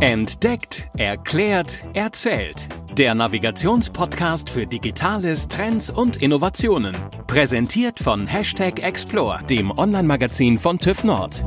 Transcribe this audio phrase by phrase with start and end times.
[0.00, 2.68] Entdeckt, erklärt, erzählt.
[2.96, 6.96] Der Navigationspodcast für Digitales, Trends und Innovationen.
[7.26, 11.44] Präsentiert von Hashtag Explore, dem Online-Magazin von TÜV Nord.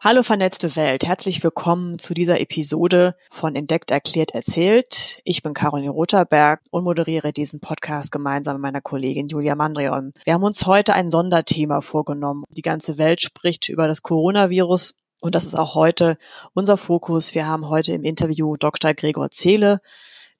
[0.00, 5.20] Hallo vernetzte Welt, herzlich willkommen zu dieser Episode von Entdeckt, Erklärt, Erzählt.
[5.24, 10.14] Ich bin Caroline Rotherberg und moderiere diesen Podcast gemeinsam mit meiner Kollegin Julia Mandrion.
[10.24, 12.44] Wir haben uns heute ein Sonderthema vorgenommen.
[12.56, 16.16] Die ganze Welt spricht über das Coronavirus und das ist auch heute
[16.54, 17.34] unser Fokus.
[17.34, 18.94] Wir haben heute im Interview Dr.
[18.94, 19.80] Gregor Zehle.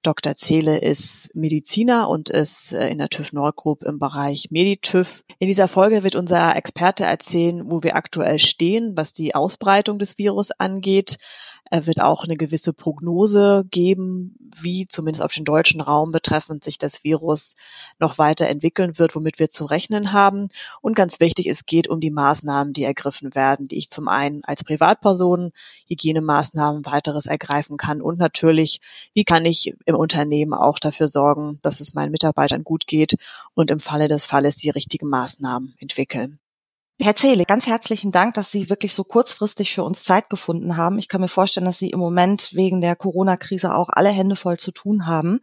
[0.03, 0.37] Dr.
[0.37, 5.25] Zehle ist Mediziner und ist äh, in der TÜV Nord Group im Bereich Meditüv.
[5.41, 10.17] In dieser Folge wird unser Experte erzählen, wo wir aktuell stehen, was die Ausbreitung des
[10.17, 11.19] Virus angeht,
[11.71, 17.05] wird auch eine gewisse Prognose geben, wie zumindest auf den deutschen Raum betreffend sich das
[17.05, 17.55] Virus
[17.99, 20.49] noch weiter entwickeln wird, womit wir zu rechnen haben.
[20.81, 24.45] Und ganz wichtig, es geht um die Maßnahmen, die ergriffen werden, die ich zum einen
[24.45, 25.53] als Privatperson
[25.89, 28.81] Hygienemaßnahmen weiteres ergreifen kann und natürlich,
[29.15, 33.17] wie kann ich im Unternehmen auch dafür sorgen, dass es meinen Mitarbeitern gut geht
[33.55, 36.39] und im Falle des Falles die richtigen Maßnahmen entwickeln.
[37.01, 40.99] Herr Zehle, ganz herzlichen Dank, dass Sie wirklich so kurzfristig für uns Zeit gefunden haben.
[40.99, 44.59] Ich kann mir vorstellen, dass Sie im Moment wegen der Corona-Krise auch alle Hände voll
[44.59, 45.41] zu tun haben.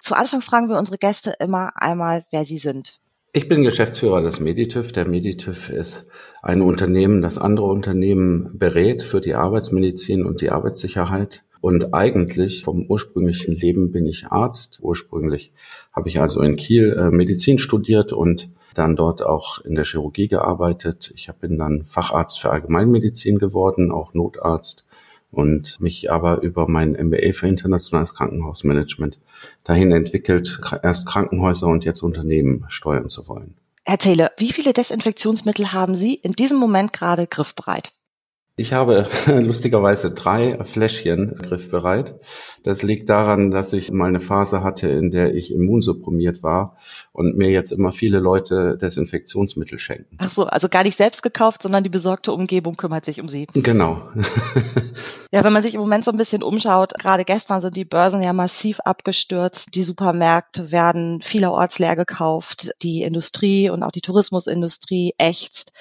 [0.00, 2.98] Zu Anfang fragen wir unsere Gäste immer einmal, wer Sie sind.
[3.34, 4.92] Ich bin Geschäftsführer des Meditüv.
[4.92, 6.08] Der Meditüv ist
[6.42, 11.44] ein Unternehmen, das andere Unternehmen berät für die Arbeitsmedizin und die Arbeitssicherheit.
[11.66, 14.78] Und eigentlich vom ursprünglichen Leben bin ich Arzt.
[14.82, 15.52] Ursprünglich
[15.92, 20.28] habe ich also in Kiel äh, Medizin studiert und dann dort auch in der Chirurgie
[20.28, 21.12] gearbeitet.
[21.16, 24.84] Ich bin dann Facharzt für Allgemeinmedizin geworden, auch Notarzt
[25.32, 29.18] und mich aber über mein MBA für internationales Krankenhausmanagement
[29.64, 33.56] dahin entwickelt, erst Krankenhäuser und jetzt Unternehmen steuern zu wollen.
[33.84, 37.95] Herr Taylor, wie viele Desinfektionsmittel haben Sie in diesem Moment gerade griffbereit?
[38.58, 42.14] Ich habe lustigerweise drei Fläschchen griffbereit.
[42.64, 46.78] Das liegt daran, dass ich mal eine Phase hatte, in der ich immunsupprimiert war
[47.12, 50.16] und mir jetzt immer viele Leute Desinfektionsmittel schenken.
[50.18, 53.46] Ach so, also gar nicht selbst gekauft, sondern die besorgte Umgebung kümmert sich um sie.
[53.52, 54.00] Genau.
[55.32, 58.22] ja, wenn man sich im Moment so ein bisschen umschaut, gerade gestern sind die Börsen
[58.22, 59.74] ja massiv abgestürzt.
[59.74, 62.70] Die Supermärkte werden vielerorts leer gekauft.
[62.82, 65.72] Die Industrie und auch die Tourismusindustrie ächzt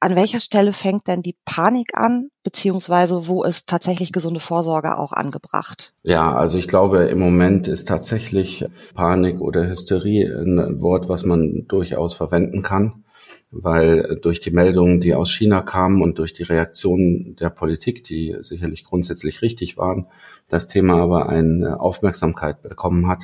[0.00, 5.12] an welcher Stelle fängt denn die Panik an, beziehungsweise wo ist tatsächlich gesunde Vorsorge auch
[5.12, 5.94] angebracht?
[6.02, 8.64] Ja, also ich glaube, im Moment ist tatsächlich
[8.94, 13.04] Panik oder Hysterie ein Wort, was man durchaus verwenden kann,
[13.50, 18.36] weil durch die Meldungen, die aus China kamen und durch die Reaktionen der Politik, die
[18.40, 20.06] sicherlich grundsätzlich richtig waren,
[20.48, 23.20] das Thema aber eine Aufmerksamkeit bekommen hat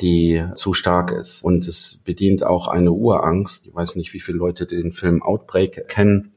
[0.00, 1.42] die zu stark ist.
[1.42, 3.66] Und es bedient auch eine Urangst.
[3.66, 6.32] Ich weiß nicht, wie viele Leute den Film Outbreak kennen.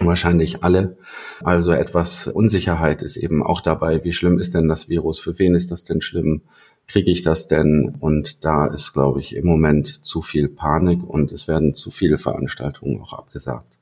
[0.00, 0.96] Wahrscheinlich alle.
[1.42, 4.02] Also etwas Unsicherheit ist eben auch dabei.
[4.02, 5.20] Wie schlimm ist denn das Virus?
[5.20, 6.42] Für wen ist das denn schlimm?
[6.88, 7.96] Kriege ich das denn?
[8.00, 12.18] Und da ist, glaube ich, im Moment zu viel Panik und es werden zu viele
[12.18, 13.78] Veranstaltungen auch abgesagt.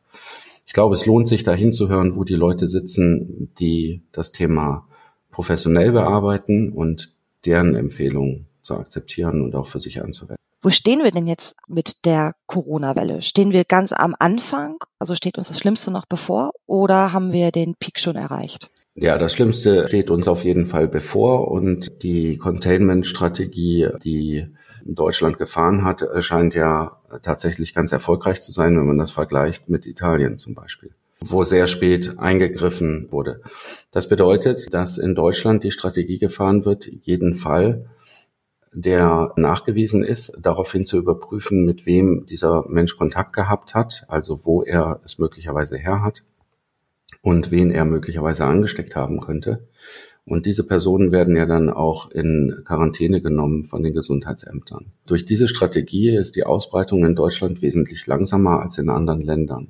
[0.66, 4.86] Ich glaube, es lohnt sich da hinzuhören, wo die Leute sitzen, die das Thema
[5.30, 10.36] professionell bearbeiten und deren Empfehlungen zu akzeptieren und auch für sich anzuwenden.
[10.64, 13.22] Wo stehen wir denn jetzt mit der Corona-Welle?
[13.22, 14.76] Stehen wir ganz am Anfang?
[15.00, 18.70] Also steht uns das Schlimmste noch bevor oder haben wir den Peak schon erreicht?
[18.94, 24.46] Ja, das Schlimmste steht uns auf jeden Fall bevor und die Containment-Strategie, die
[24.84, 29.86] Deutschland gefahren hat, scheint ja tatsächlich ganz erfolgreich zu sein, wenn man das vergleicht mit
[29.86, 33.42] Italien zum Beispiel wo sehr spät eingegriffen wurde.
[33.92, 37.86] Das bedeutet, dass in Deutschland die Strategie gefahren wird, jeden Fall
[38.74, 44.62] der nachgewiesen ist, daraufhin zu überprüfen, mit wem dieser Mensch Kontakt gehabt hat, also wo
[44.62, 46.24] er es möglicherweise her hat
[47.22, 49.68] und wen er möglicherweise angesteckt haben könnte.
[50.24, 54.92] Und diese Personen werden ja dann auch in Quarantäne genommen von den Gesundheitsämtern.
[55.06, 59.68] Durch diese Strategie ist die Ausbreitung in Deutschland wesentlich langsamer als in anderen Ländern.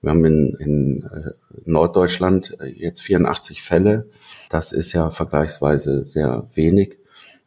[0.00, 1.30] Wir haben in, in äh,
[1.64, 4.10] Norddeutschland jetzt 84 Fälle.
[4.50, 6.98] Das ist ja vergleichsweise sehr wenig.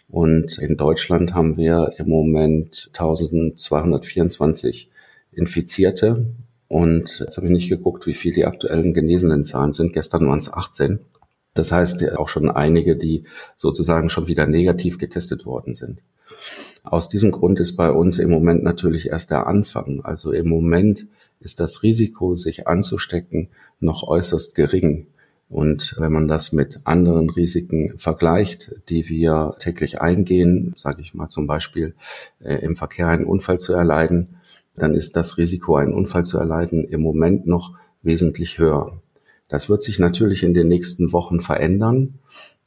[0.09, 4.89] Und in Deutschland haben wir im Moment 1224
[5.33, 6.27] Infizierte.
[6.67, 9.93] Und jetzt habe ich nicht geguckt, wie viel die aktuellen genesenen Zahlen sind.
[9.93, 10.99] Gestern waren es 18.
[11.53, 13.23] Das heißt auch schon einige, die
[13.55, 16.01] sozusagen schon wieder negativ getestet worden sind.
[16.83, 20.01] Aus diesem Grund ist bei uns im Moment natürlich erst der Anfang.
[20.03, 21.07] Also im Moment
[21.39, 23.49] ist das Risiko, sich anzustecken,
[23.79, 25.07] noch äußerst gering.
[25.49, 31.29] Und wenn man das mit anderen Risiken vergleicht, die wir täglich eingehen, sage ich mal
[31.29, 31.95] zum Beispiel
[32.43, 34.37] äh, im Verkehr einen Unfall zu erleiden,
[34.75, 39.01] dann ist das Risiko, einen Unfall zu erleiden, im Moment noch wesentlich höher.
[39.47, 42.19] Das wird sich natürlich in den nächsten Wochen verändern,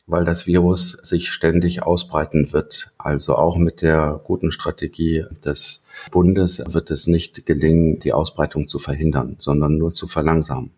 [0.06, 2.92] weil das Virus sich ständig ausbreiten wird.
[2.98, 8.78] Also auch mit der guten Strategie des Bundes wird es nicht gelingen, die Ausbreitung zu
[8.78, 10.70] verhindern, sondern nur zu verlangsamen.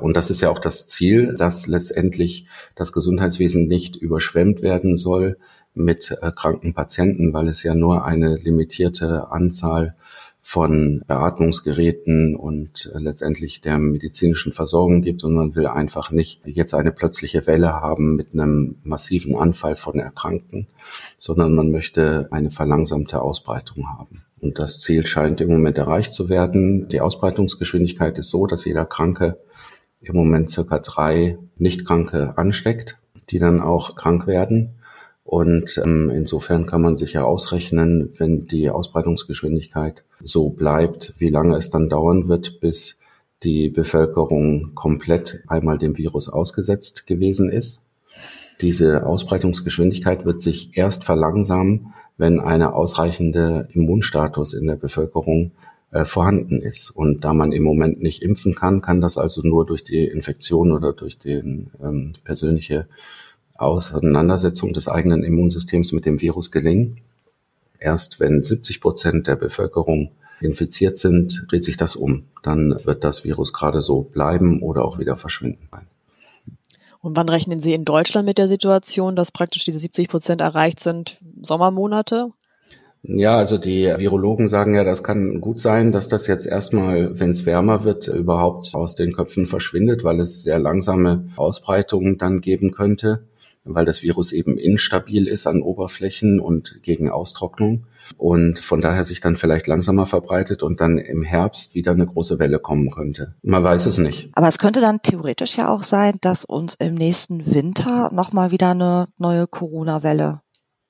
[0.00, 5.36] Und das ist ja auch das Ziel, dass letztendlich das Gesundheitswesen nicht überschwemmt werden soll
[5.74, 9.94] mit äh, kranken Patienten, weil es ja nur eine limitierte Anzahl
[10.42, 16.74] von Beatmungsgeräten und äh, letztendlich der medizinischen Versorgung gibt und man will einfach nicht jetzt
[16.74, 20.66] eine plötzliche Welle haben mit einem massiven Anfall von Erkrankten,
[21.18, 24.22] sondern man möchte eine verlangsamte Ausbreitung haben.
[24.40, 26.88] Und das Ziel scheint im Moment erreicht zu werden.
[26.88, 29.38] Die Ausbreitungsgeschwindigkeit ist so, dass jeder Kranke
[30.00, 32.98] im Moment circa drei Nichtkranke ansteckt,
[33.30, 34.70] die dann auch krank werden.
[35.24, 41.56] Und ähm, insofern kann man sich ja ausrechnen, wenn die Ausbreitungsgeschwindigkeit so bleibt, wie lange
[41.56, 42.98] es dann dauern wird, bis
[43.42, 47.80] die Bevölkerung komplett einmal dem Virus ausgesetzt gewesen ist.
[48.60, 55.52] Diese Ausbreitungsgeschwindigkeit wird sich erst verlangsamen, wenn eine ausreichende Immunstatus in der Bevölkerung
[55.92, 56.90] äh, vorhanden ist.
[56.90, 60.72] Und da man im Moment nicht impfen kann, kann das also nur durch die Infektion
[60.72, 62.86] oder durch den ähm, persönliche
[63.56, 66.98] Auseinandersetzung des eigenen Immunsystems mit dem Virus gelingen.
[67.78, 72.24] Erst wenn 70 Prozent der Bevölkerung infiziert sind, dreht sich das um.
[72.42, 75.68] Dann wird das Virus gerade so bleiben oder auch wieder verschwinden.
[77.02, 80.80] Und wann rechnen Sie in Deutschland mit der Situation, dass praktisch diese 70 Prozent erreicht
[80.80, 81.18] sind?
[81.40, 82.32] Sommermonate?
[83.02, 87.30] Ja, also die Virologen sagen ja, das kann gut sein, dass das jetzt erstmal, wenn
[87.30, 92.72] es wärmer wird, überhaupt aus den Köpfen verschwindet, weil es sehr langsame Ausbreitungen dann geben
[92.72, 93.24] könnte,
[93.64, 97.86] weil das Virus eben instabil ist an Oberflächen und gegen Austrocknung
[98.18, 102.38] und von daher sich dann vielleicht langsamer verbreitet und dann im Herbst wieder eine große
[102.38, 103.34] Welle kommen könnte.
[103.42, 104.30] Man weiß es nicht.
[104.34, 108.70] Aber es könnte dann theoretisch ja auch sein, dass uns im nächsten Winter nochmal wieder
[108.70, 110.42] eine neue Corona-Welle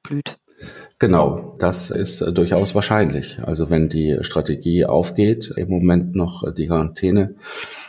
[0.02, 0.39] blüht.
[1.00, 3.38] Genau, das ist äh, durchaus wahrscheinlich.
[3.42, 7.36] Also wenn die Strategie aufgeht, im Moment noch die Quarantäne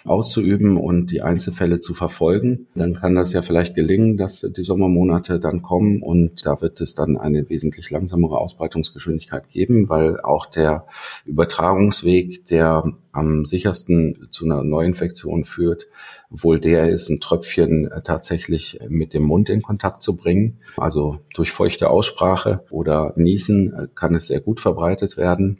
[0.05, 5.39] auszuüben und die Einzelfälle zu verfolgen, dann kann das ja vielleicht gelingen, dass die Sommermonate
[5.39, 10.85] dann kommen und da wird es dann eine wesentlich langsamere Ausbreitungsgeschwindigkeit geben, weil auch der
[11.25, 15.87] Übertragungsweg, der am sichersten zu einer Neuinfektion führt,
[16.29, 20.59] wohl der ist, ein Tröpfchen äh, tatsächlich mit dem Mund in Kontakt zu bringen.
[20.77, 25.59] Also durch feuchte Aussprache oder Niesen äh, kann es sehr gut verbreitet werden.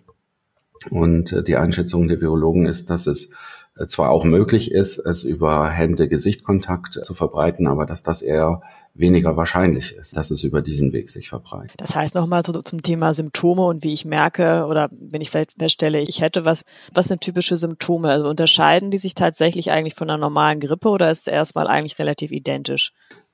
[0.90, 3.30] Und äh, die Einschätzung der Virologen ist, dass es
[3.88, 8.62] zwar auch möglich ist, es über Hände-Gesicht-Kontakt zu verbreiten, aber dass das eher
[8.94, 11.76] weniger wahrscheinlich ist, dass es über diesen Weg sich verbreitet.
[11.78, 15.54] Das heißt nochmal so zum Thema Symptome und wie ich merke oder wenn ich vielleicht
[15.54, 18.10] feststelle, ich hätte was, was sind typische Symptome?
[18.10, 22.00] Also unterscheiden die sich tatsächlich eigentlich von einer normalen Grippe oder ist es erstmal eigentlich
[22.00, 22.92] relativ identisch?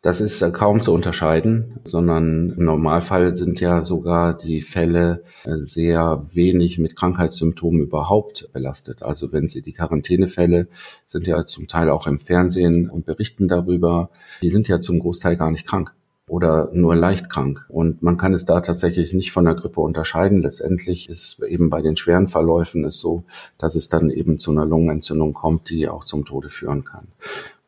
[0.08, 5.58] Das ist äh, kaum zu unterscheiden, sondern im Normalfall sind ja sogar die Fälle äh,
[5.58, 9.04] sehr wenig mit Krankheitssymptomen überhaupt belastet.
[9.04, 10.70] Also wenn Sie die Quarantänefälle
[11.06, 14.10] sind ja zum Teil auch im Fernsehen und berichten darüber,
[14.42, 15.94] die sind ja zum Großteil gar nicht krank
[16.30, 17.66] oder nur leicht krank.
[17.68, 20.42] Und man kann es da tatsächlich nicht von der Grippe unterscheiden.
[20.42, 23.26] Letztendlich ist eben bei den schweren Verläufen es so,
[23.58, 27.10] dass es dann eben zu einer Lungenentzündung kommt, die auch zum Tode führen kann.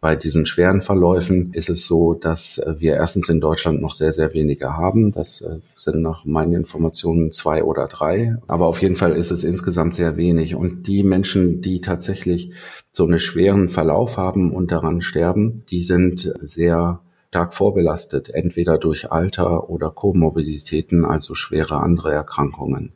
[0.01, 4.13] Bei diesen schweren Verläufen ist es so, dass äh, wir erstens in Deutschland noch sehr,
[4.13, 5.11] sehr wenige haben.
[5.11, 8.37] Das äh, sind nach meinen Informationen zwei oder drei.
[8.47, 10.55] Aber auf jeden Fall ist es insgesamt sehr wenig.
[10.55, 12.51] Und die Menschen, die tatsächlich
[12.93, 19.11] so einen schweren Verlauf haben und daran sterben, die sind sehr stark vorbelastet, entweder durch
[19.11, 22.93] Alter oder Komorbiditäten, also schwere andere Erkrankungen.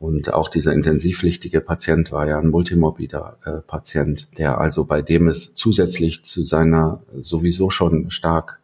[0.00, 5.28] Und auch dieser intensivpflichtige Patient war ja ein multimorbider äh, Patient, der also bei dem
[5.28, 8.60] es zusätzlich zu seiner sowieso schon stark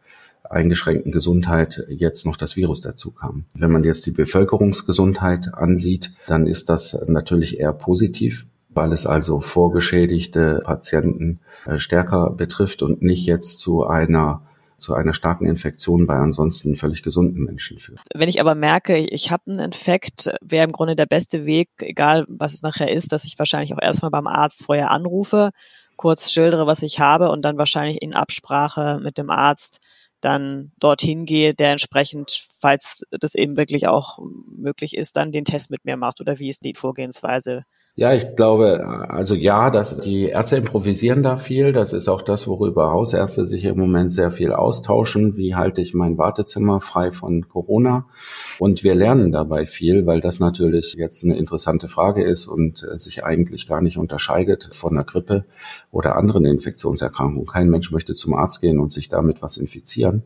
[0.49, 3.45] eingeschränkten Gesundheit jetzt noch das Virus dazu kam.
[3.53, 9.39] Wenn man jetzt die Bevölkerungsgesundheit ansieht, dann ist das natürlich eher positiv, weil es also
[9.39, 14.41] vorgeschädigte Patienten äh, stärker betrifft und nicht jetzt zu einer
[14.77, 17.99] zu einer starken Infektion bei ansonsten völlig gesunden Menschen führt.
[18.13, 22.25] Wenn ich aber merke, ich habe einen Infekt, wäre im Grunde der beste Weg, egal
[22.27, 25.51] was es nachher ist, dass ich wahrscheinlich auch erstmal beim Arzt vorher anrufe,
[25.95, 29.79] kurz schildere, was ich habe und dann wahrscheinlich in Absprache mit dem Arzt
[30.21, 35.69] dann dorthin gehe, der entsprechend, falls das eben wirklich auch möglich ist, dann den Test
[35.69, 37.63] mit mir macht oder wie ist die Vorgehensweise
[37.99, 41.73] Ja, ich glaube, also ja, dass die Ärzte improvisieren da viel.
[41.73, 45.35] Das ist auch das, worüber Hausärzte sich im Moment sehr viel austauschen.
[45.35, 48.05] Wie halte ich mein Wartezimmer frei von Corona?
[48.59, 52.99] Und wir lernen dabei viel, weil das natürlich jetzt eine interessante Frage ist und äh,
[52.99, 55.45] sich eigentlich gar nicht unterscheidet von einer Grippe
[55.89, 57.47] oder anderen Infektionserkrankungen.
[57.47, 60.21] Kein Mensch möchte zum Arzt gehen und sich damit was infizieren.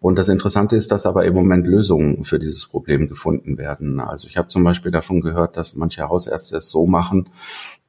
[0.00, 3.98] Und das Interessante ist, dass aber im Moment Lösungen für dieses Problem gefunden werden.
[3.98, 7.30] Also ich habe zum Beispiel davon gehört, dass manche Hausärzte es so machen, machen,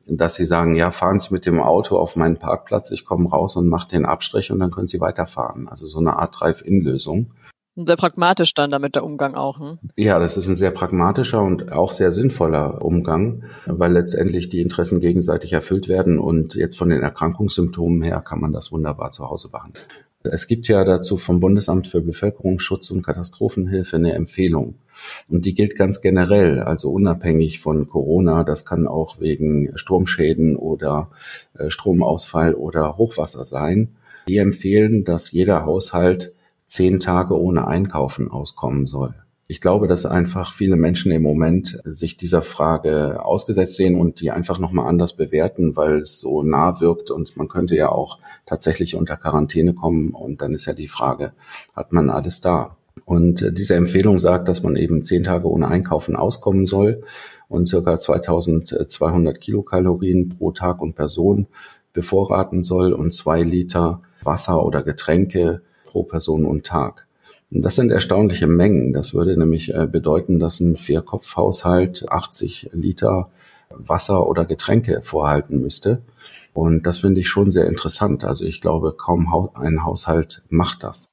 [0.08, 3.56] dass sie sagen, ja, fahren Sie mit dem Auto auf meinen Parkplatz, ich komme raus
[3.56, 5.68] und mache den Abstrich und dann können Sie weiterfahren.
[5.68, 7.32] Also so eine Art Drive-In-Lösung.
[7.76, 9.60] Sehr pragmatisch dann damit der Umgang auch.
[9.60, 9.78] Hm?
[9.96, 15.00] Ja, das ist ein sehr pragmatischer und auch sehr sinnvoller Umgang, weil letztendlich die Interessen
[15.00, 19.50] gegenseitig erfüllt werden und jetzt von den Erkrankungssymptomen her kann man das wunderbar zu Hause
[19.50, 19.88] behandeln.
[20.24, 24.76] Es gibt ja dazu vom Bundesamt für Bevölkerungsschutz und Katastrophenhilfe eine Empfehlung.
[25.28, 28.44] Und die gilt ganz generell, also unabhängig von Corona.
[28.44, 31.10] Das kann auch wegen Sturmschäden oder
[31.58, 33.96] äh, Stromausfall oder Hochwasser sein.
[34.28, 36.34] Die empfehlen, dass jeder Haushalt
[36.66, 39.16] zehn Tage ohne Einkaufen auskommen soll.
[39.48, 44.32] Ich glaube, dass einfach viele Menschen im Moment sich dieser Frage ausgesetzt sehen und die
[44.32, 48.96] einfach nochmal anders bewerten, weil es so nah wirkt und man könnte ja auch tatsächlich
[48.96, 51.34] unter Quarantäne kommen und dann ist ja die Frage,
[51.76, 52.78] hat man alles da?
[53.06, 57.04] Und diese Empfehlung sagt, dass man eben zehn Tage ohne Einkaufen auskommen soll
[57.50, 61.48] und circa 2200 Kilokalorien pro Tag und Person
[61.94, 67.08] bevorraten soll und zwei Liter Wasser oder Getränke pro Person und Tag.
[67.54, 68.94] Das sind erstaunliche Mengen.
[68.94, 73.30] Das würde nämlich äh, bedeuten, dass ein Vier-Kopf-Haushalt 80 Liter
[73.70, 76.02] Wasser oder Getränke vorhalten müsste.
[76.54, 78.24] Und das finde ich schon sehr interessant.
[78.24, 81.10] Also ich glaube, kaum ein Haushalt macht das.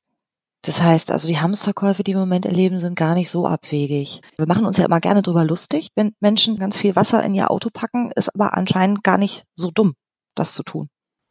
[0.62, 4.21] Das heißt also, die Hamsterkäufe, die wir im Moment erleben, sind gar nicht so abwegig.
[4.37, 7.50] Wir machen uns ja immer gerne drüber lustig, wenn Menschen ganz viel Wasser in ihr
[7.50, 9.95] Auto packen, ist aber anscheinend gar nicht so dumm,
[10.35, 10.88] das zu tun.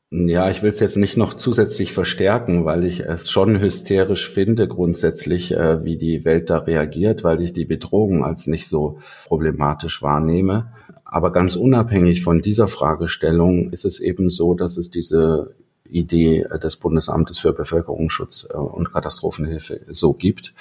[0.10, 4.70] Ja, ich will es jetzt nicht noch zusätzlich verstärken, weil ich es schon hysterisch finde
[4.70, 10.02] grundsätzlich, äh, wie die Welt da reagiert, weil ich die Bedrohung als nicht so problematisch
[10.02, 10.72] wahrnehme.
[11.04, 15.56] Aber ganz unabhängig von dieser Fragestellung ist es eben so, dass es diese
[15.90, 20.54] Idee des Bundesamtes für Bevölkerungsschutz äh, und Katastrophenhilfe so gibt.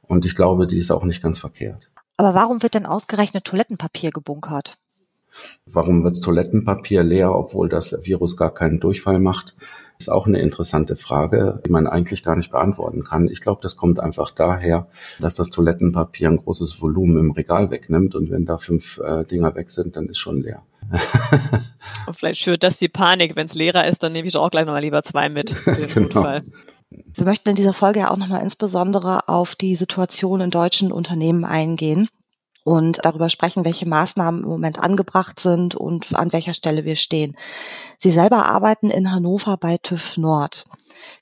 [0.00, 1.90] Und ich glaube, die ist auch nicht ganz verkehrt.
[2.16, 4.78] Aber warum wird denn ausgerechnet Toilettenpapier gebunkert?
[5.66, 9.54] Warum wird Toilettenpapier leer, obwohl das Virus gar keinen Durchfall macht?
[9.98, 13.28] Ist auch eine interessante Frage, die man eigentlich gar nicht beantworten kann.
[13.28, 14.88] Ich glaube, das kommt einfach daher,
[15.20, 19.54] dass das Toilettenpapier ein großes Volumen im Regal wegnimmt und wenn da fünf äh, Dinger
[19.54, 20.62] weg sind, dann ist schon leer.
[22.06, 23.36] und vielleicht schürt das die Panik.
[23.36, 25.56] Wenn es leerer ist, dann nehme ich auch gleich nochmal lieber zwei mit.
[25.94, 26.40] genau.
[26.90, 31.44] Wir möchten in dieser Folge ja auch nochmal insbesondere auf die Situation in deutschen Unternehmen
[31.44, 32.08] eingehen
[32.64, 37.36] und darüber sprechen, welche Maßnahmen im Moment angebracht sind und an welcher Stelle wir stehen.
[37.98, 40.64] Sie selber arbeiten in Hannover bei TÜV Nord.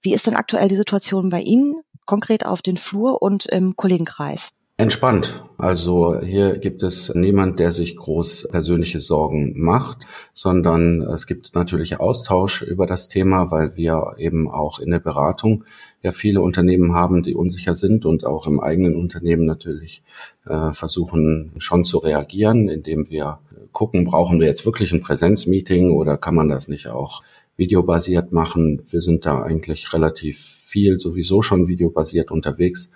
[0.01, 4.53] Wie ist denn aktuell die Situation bei Ihnen, konkret auf den Flur und im Kollegenkreis?
[4.79, 5.45] Entspannt.
[5.59, 12.01] Also hier gibt es niemand, der sich groß persönliche Sorgen macht, sondern es gibt natürlich
[12.01, 15.65] Austausch über das Thema, weil wir eben auch in der Beratung
[16.03, 20.03] ja viele Unternehmen haben, die unsicher sind und auch im eigenen Unternehmen natürlich
[20.47, 23.39] äh, versuchen schon zu reagieren, indem wir
[23.73, 27.23] gucken, brauchen wir jetzt wirklich ein Präsenzmeeting oder kann man das nicht auch
[27.57, 28.83] videobasiert machen?
[28.89, 32.89] Wir sind da eigentlich relativ viel sowieso schon videobasiert unterwegs.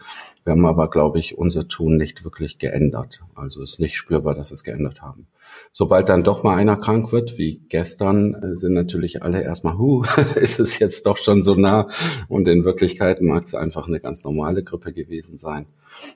[0.46, 3.20] Wir haben aber, glaube ich, unser Tun nicht wirklich geändert.
[3.34, 5.26] Also ist nicht spürbar, dass wir es geändert haben.
[5.72, 10.04] Sobald dann doch mal einer krank wird, wie gestern, äh, sind natürlich alle erstmal, hu,
[10.36, 11.88] ist es jetzt doch schon so nah.
[12.28, 15.66] Und in Wirklichkeit mag es einfach eine ganz normale Grippe gewesen sein.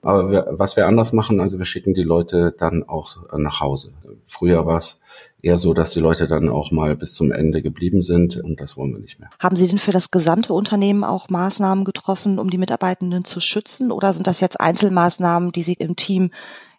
[0.02, 3.92] Aber wir, was wir anders machen, also wir schicken die Leute dann auch nach Hause.
[4.26, 5.00] Früher war es
[5.42, 8.76] eher so, dass die Leute dann auch mal bis zum Ende geblieben sind und das
[8.76, 9.30] wollen wir nicht mehr.
[9.38, 13.92] Haben Sie denn für das gesamte Unternehmen auch Maßnahmen getroffen, um die Mitarbeitenden zu schützen
[13.92, 16.30] oder sind das jetzt Einzelmaßnahmen, die Sie im Team,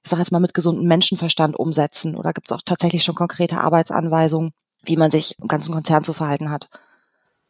[0.03, 3.60] ich sage jetzt mal mit gesundem Menschenverstand umsetzen oder gibt es auch tatsächlich schon konkrete
[3.60, 4.51] Arbeitsanweisungen,
[4.84, 6.70] wie man sich im ganzen Konzern zu verhalten hat?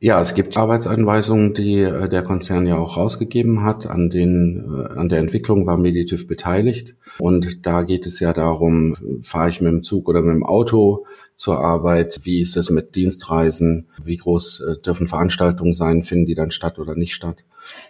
[0.04, 3.86] Ja, es gibt Arbeitsanweisungen, die äh, der Konzern ja auch rausgegeben hat.
[3.86, 6.96] An, den, äh, an der Entwicklung war Meditiv beteiligt.
[7.20, 11.06] Und da geht es ja darum, fahre ich mit dem Zug oder mit dem Auto
[11.36, 12.22] zur Arbeit?
[12.24, 13.88] Wie ist es mit Dienstreisen?
[14.04, 16.04] Wie groß äh, dürfen Veranstaltungen sein?
[16.04, 17.44] Finden die dann statt oder nicht statt?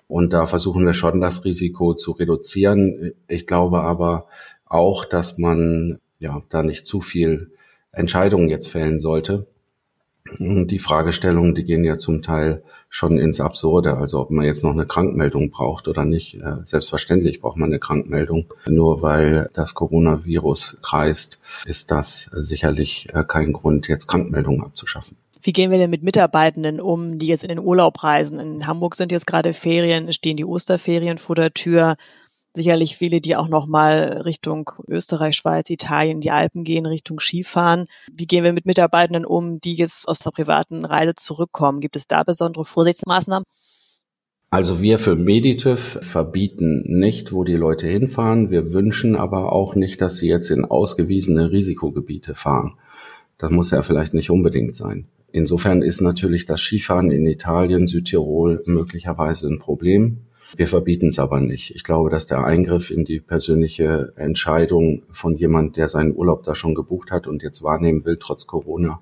[0.07, 3.13] Und da versuchen wir schon, das Risiko zu reduzieren.
[3.27, 4.27] Ich glaube aber
[4.65, 7.51] auch, dass man ja da nicht zu viel
[7.91, 9.47] Entscheidungen jetzt fällen sollte
[10.39, 13.97] die Fragestellungen, die gehen ja zum Teil schon ins Absurde.
[13.97, 16.35] Also ob man jetzt noch eine Krankmeldung braucht oder nicht.
[16.35, 18.45] Äh, selbstverständlich braucht man eine Krankmeldung.
[18.67, 25.17] Nur weil das Coronavirus kreist, ist das sicherlich äh, kein Grund, jetzt Krankmeldungen abzuschaffen.
[25.43, 28.39] Wie gehen wir denn mit Mitarbeitenden um, die jetzt in den Urlaub reisen?
[28.39, 31.97] In Hamburg sind jetzt gerade Ferien, stehen die Osterferien vor der Tür
[32.53, 37.87] sicherlich viele, die auch noch mal Richtung Österreich, Schweiz, Italien, die Alpen gehen, Richtung Skifahren.
[38.11, 41.79] Wie gehen wir mit Mitarbeitenden um, die jetzt aus der privaten Reise zurückkommen?
[41.79, 43.45] Gibt es da besondere Vorsichtsmaßnahmen?
[44.49, 48.51] Also wir für Meditiv verbieten nicht, wo die Leute hinfahren.
[48.51, 52.73] Wir wünschen aber auch nicht, dass sie jetzt in ausgewiesene Risikogebiete fahren.
[53.37, 55.07] Das muss ja vielleicht nicht unbedingt sein.
[55.31, 60.25] Insofern ist natürlich das Skifahren in Italien, Südtirol möglicherweise ein Problem.
[60.55, 61.75] Wir verbieten es aber nicht.
[61.75, 66.55] Ich glaube, dass der Eingriff in die persönliche Entscheidung von jemand, der seinen Urlaub da
[66.55, 69.01] schon gebucht hat und jetzt wahrnehmen will, trotz Corona,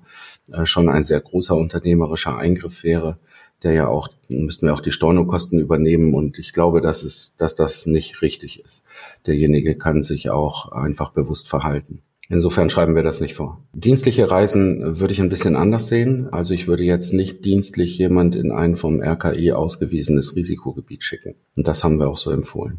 [0.52, 3.18] äh, schon ein sehr großer unternehmerischer Eingriff wäre,
[3.62, 6.14] der ja auch, müssten wir auch die Stornokosten übernehmen.
[6.14, 8.84] Und ich glaube, dass es, dass das nicht richtig ist.
[9.26, 12.02] Derjenige kann sich auch einfach bewusst verhalten.
[12.30, 13.60] Insofern schreiben wir das nicht vor.
[13.72, 16.32] Dienstliche Reisen würde ich ein bisschen anders sehen.
[16.32, 21.34] Also ich würde jetzt nicht dienstlich jemand in ein vom RKI ausgewiesenes Risikogebiet schicken.
[21.56, 22.78] Und das haben wir auch so empfohlen.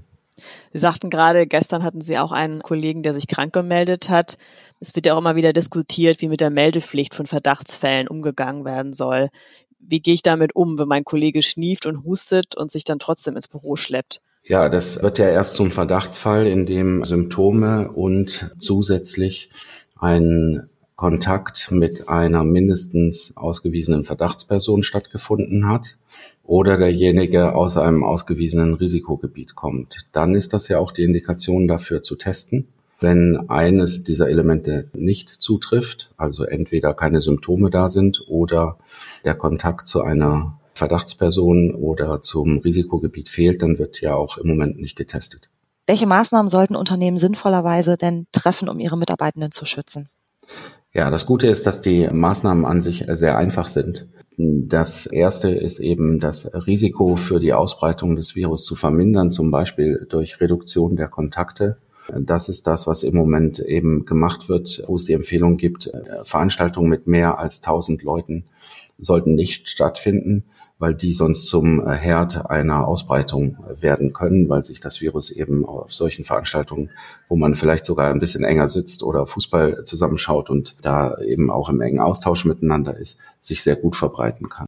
[0.71, 4.37] Sie sagten gerade, gestern hatten Sie auch einen Kollegen, der sich krank gemeldet hat.
[4.79, 8.93] Es wird ja auch immer wieder diskutiert, wie mit der Meldepflicht von Verdachtsfällen umgegangen werden
[8.93, 9.29] soll.
[9.79, 13.35] Wie gehe ich damit um, wenn mein Kollege schnieft und hustet und sich dann trotzdem
[13.35, 14.21] ins Büro schleppt?
[14.43, 19.51] Ja, das wird ja erst zum Verdachtsfall, in dem Symptome und zusätzlich
[19.99, 25.97] ein Kontakt mit einer mindestens ausgewiesenen Verdachtsperson stattgefunden hat
[26.43, 30.07] oder derjenige aus einem ausgewiesenen Risikogebiet kommt.
[30.11, 32.67] Dann ist das ja auch die Indikation dafür zu testen.
[32.99, 38.77] Wenn eines dieser Elemente nicht zutrifft, also entweder keine Symptome da sind oder
[39.23, 44.79] der Kontakt zu einer Verdachtsperson oder zum Risikogebiet fehlt, dann wird ja auch im Moment
[44.79, 45.47] nicht getestet.
[45.85, 50.09] Welche Maßnahmen sollten Unternehmen sinnvollerweise denn treffen, um ihre Mitarbeitenden zu schützen?
[50.91, 54.07] Ja, das Gute ist, dass die Maßnahmen an sich sehr einfach sind.
[54.37, 60.07] Das erste ist eben das Risiko für die Ausbreitung des Virus zu vermindern, zum Beispiel
[60.09, 61.77] durch Reduktion der Kontakte.
[62.19, 65.91] Das ist das, was im Moment eben gemacht wird, wo es die Empfehlung gibt,
[66.23, 68.45] Veranstaltungen mit mehr als 1000 Leuten
[68.97, 70.43] sollten nicht stattfinden
[70.81, 75.63] weil die sonst zum äh, Herd einer Ausbreitung werden können, weil sich das Virus eben
[75.63, 76.89] auf solchen Veranstaltungen,
[77.29, 81.69] wo man vielleicht sogar ein bisschen enger sitzt oder Fußball zusammenschaut und da eben auch
[81.69, 84.65] im engen Austausch miteinander ist, sich sehr gut verbreiten kann.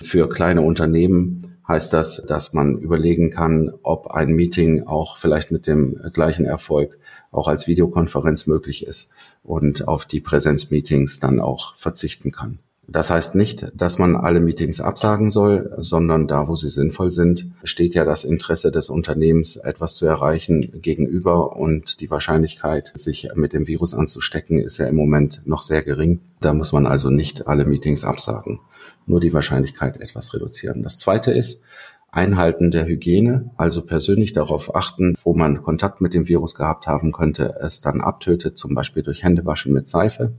[0.00, 5.66] Für kleine Unternehmen heißt das, dass man überlegen kann, ob ein Meeting auch vielleicht mit
[5.66, 6.98] dem gleichen Erfolg
[7.30, 9.10] auch als Videokonferenz möglich ist
[9.42, 12.58] und auf die Präsenzmeetings dann auch verzichten kann.
[12.92, 17.46] Das heißt nicht, dass man alle Meetings absagen soll, sondern da, wo sie sinnvoll sind,
[17.64, 23.54] steht ja das Interesse des Unternehmens, etwas zu erreichen gegenüber und die Wahrscheinlichkeit, sich mit
[23.54, 26.20] dem Virus anzustecken, ist ja im Moment noch sehr gering.
[26.42, 28.60] Da muss man also nicht alle Meetings absagen,
[29.06, 30.82] nur die Wahrscheinlichkeit etwas reduzieren.
[30.82, 31.62] Das Zweite ist,
[32.10, 37.10] Einhalten der Hygiene, also persönlich darauf achten, wo man Kontakt mit dem Virus gehabt haben
[37.10, 40.34] könnte, es dann abtötet, zum Beispiel durch Händewaschen mit Seife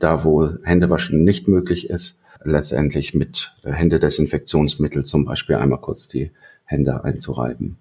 [0.00, 6.32] da wo Händewaschen nicht möglich ist, letztendlich mit Händedesinfektionsmittel zum Beispiel einmal kurz die
[6.64, 7.76] Hände einzureiben.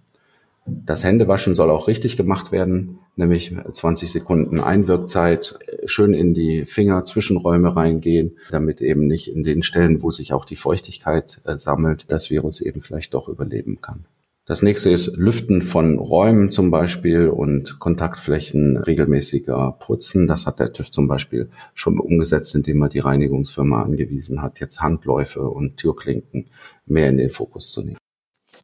[0.65, 7.05] Das Händewaschen soll auch richtig gemacht werden, nämlich 20 Sekunden Einwirkzeit, schön in die Finger
[7.05, 12.05] Zwischenräume reingehen, damit eben nicht in den Stellen, wo sich auch die Feuchtigkeit äh, sammelt,
[12.09, 14.05] das Virus eben vielleicht doch überleben kann.
[14.49, 20.25] Das nächste ist Lüften von Räumen zum Beispiel und Kontaktflächen regelmäßiger putzen.
[20.25, 24.81] Das hat der TÜV zum Beispiel schon umgesetzt, indem er die Reinigungsfirma angewiesen hat, jetzt
[24.81, 26.49] Handläufe und Türklinken
[26.87, 27.99] mehr in den Fokus zu nehmen.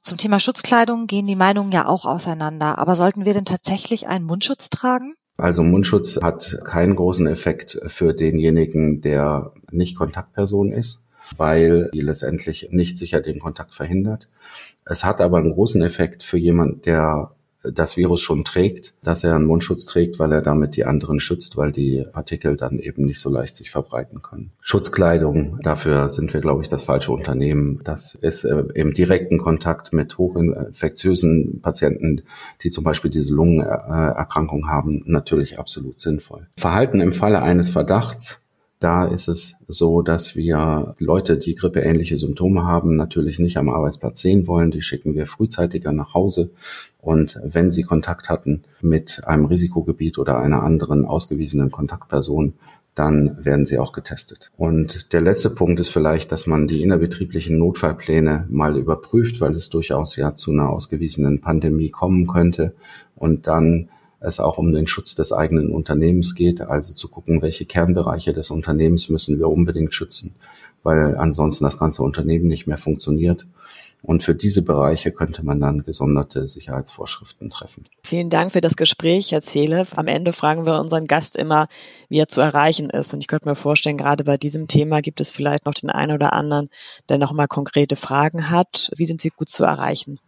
[0.02, 2.80] Zum Thema Schutzkleidung gehen die Meinungen ja auch auseinander.
[2.80, 5.14] Aber sollten wir denn tatsächlich einen Mundschutz tragen?
[5.38, 11.05] Also Mundschutz hat keinen großen Effekt für denjenigen, der nicht Kontaktperson ist,
[11.38, 14.28] weil die letztendlich nicht sicher den Kontakt verhindert.
[14.86, 17.32] Es hat aber einen großen Effekt für jemand, der
[17.74, 21.58] das Virus schon trägt, dass er einen Mundschutz trägt, weil er damit die anderen schützt,
[21.58, 24.52] weil die Partikel dann eben nicht so leicht sich verbreiten können.
[24.62, 27.82] Schutzkleidung, dafür sind wir, glaube ich, das falsche Unternehmen.
[27.84, 32.24] Das ist äh, im direkten Kontakt mit hochinfektiösen Patienten,
[32.62, 36.48] die zum Beispiel diese Lungenerkrankung haben, natürlich absolut sinnvoll.
[36.58, 38.42] Verhalten im Falle eines Verdachts
[38.80, 44.20] da ist es so, dass wir Leute, die grippeähnliche Symptome haben, natürlich nicht am Arbeitsplatz
[44.20, 44.72] sehen wollen.
[44.72, 46.52] Die schicken wir frühzeitiger nach Hause.
[47.02, 52.54] Und wenn sie Kontakt hatten mit einem Risikogebiet oder einer anderen ausgewiesenen Kontaktperson,
[52.96, 54.52] dann werden sie auch getestet.
[54.58, 59.70] Und der letzte Punkt ist vielleicht, dass man die innerbetrieblichen Notfallpläne mal überprüft, weil es
[59.70, 62.74] durchaus ja zu einer ausgewiesenen Pandemie kommen könnte
[63.16, 67.66] und dann es auch um den Schutz des eigenen Unternehmens geht, also zu gucken, welche
[67.66, 70.36] Kernbereiche des Unternehmens müssen wir unbedingt schützen,
[70.84, 73.46] weil ansonsten das ganze Unternehmen nicht mehr funktioniert.
[74.06, 77.86] Und für diese Bereiche könnte man dann gesonderte Sicherheitsvorschriften treffen.
[78.04, 79.88] Vielen Dank für das Gespräch, Herr Zehle.
[79.96, 81.68] Am Ende fragen wir unseren Gast immer,
[82.08, 83.16] wie er zu erreichen ist.
[83.16, 86.14] Und ich könnte mir vorstellen, gerade bei diesem Thema gibt es vielleicht noch den einen
[86.14, 86.70] oder anderen,
[87.10, 88.92] der noch mal konkrete Fragen hat.
[88.96, 90.20] Wie sind Sie gut zu erreichen?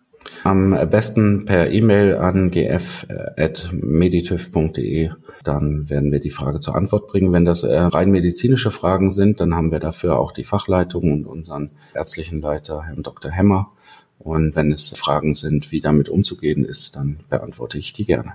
[0.44, 5.12] Am besten per E-Mail an gf.meditiv.de.
[5.44, 7.32] Dann werden wir die Frage zur Antwort bringen.
[7.32, 11.26] Wenn das äh, rein medizinische Fragen sind, dann haben wir dafür auch die Fachleitung und
[11.26, 13.32] unseren ärztlichen Leiter, Herrn Dr.
[13.32, 13.72] Hemmer.
[14.20, 18.34] Und wenn es Fragen sind, wie damit umzugehen ist, dann beantworte ich die gerne.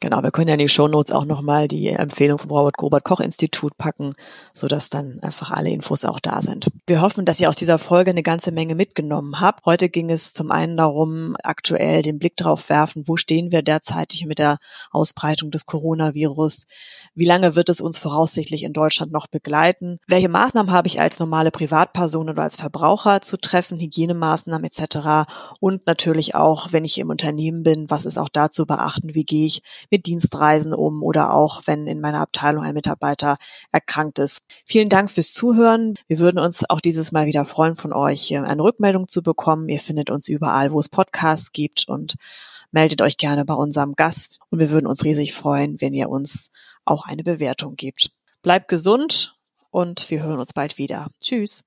[0.00, 3.20] Genau, wir können ja in die Shownotes auch nochmal die Empfehlung vom Robert Robert Koch
[3.20, 4.10] Institut packen,
[4.52, 6.70] sodass dann einfach alle Infos auch da sind.
[6.86, 9.64] Wir hoffen, dass ihr aus dieser Folge eine ganze Menge mitgenommen habt.
[9.64, 14.26] Heute ging es zum einen darum, aktuell den Blick darauf werfen, wo stehen wir derzeitig
[14.26, 14.58] mit der
[14.90, 16.66] Ausbreitung des Coronavirus?
[17.14, 19.98] Wie lange wird es uns voraussichtlich in Deutschland noch begleiten?
[20.06, 23.78] Welche Maßnahmen habe ich als normale Privatperson oder als Verbraucher zu treffen?
[23.78, 25.26] Hygienemaßnahmen etc.
[25.58, 29.14] Und natürlich auch, wenn ich im Unternehmen bin, was ist auch da zu beachten?
[29.14, 33.36] Wie gehe ich mit Dienstreisen um oder auch wenn in meiner Abteilung ein Mitarbeiter
[33.72, 34.40] erkrankt ist.
[34.64, 35.94] Vielen Dank fürs Zuhören.
[36.08, 39.68] Wir würden uns auch dieses Mal wieder freuen, von euch eine Rückmeldung zu bekommen.
[39.68, 42.16] Ihr findet uns überall, wo es Podcasts gibt und
[42.70, 46.50] meldet euch gerne bei unserem Gast und wir würden uns riesig freuen, wenn ihr uns
[46.84, 48.10] auch eine Bewertung gibt.
[48.42, 49.36] Bleibt gesund
[49.70, 51.08] und wir hören uns bald wieder.
[51.20, 51.64] Tschüss.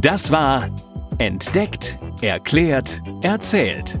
[0.00, 0.70] Das war
[1.18, 4.00] Entdeckt, Erklärt, Erzählt